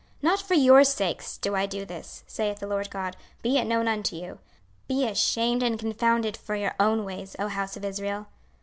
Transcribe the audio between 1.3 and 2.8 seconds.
do I this, saith the